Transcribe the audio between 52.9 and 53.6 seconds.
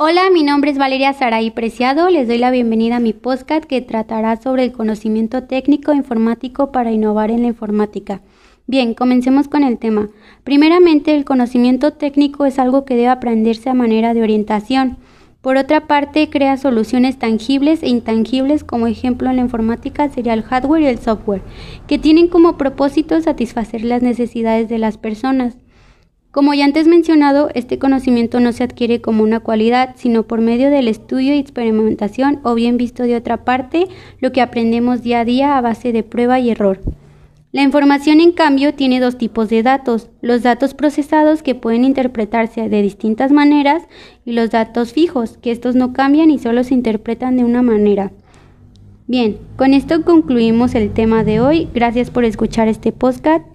podcast.